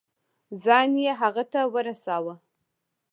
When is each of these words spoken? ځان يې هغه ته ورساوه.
ځان 0.63 0.89
يې 1.03 1.11
هغه 1.21 1.43
ته 1.51 1.59
ورساوه. 1.73 2.35